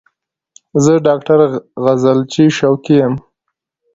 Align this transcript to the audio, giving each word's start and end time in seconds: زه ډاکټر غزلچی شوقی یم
زه 0.83 0.93
ډاکټر 1.07 1.39
غزلچی 1.83 2.45
شوقی 2.57 2.95
یم 3.01 3.13